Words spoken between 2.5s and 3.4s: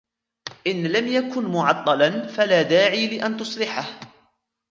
داعي لأن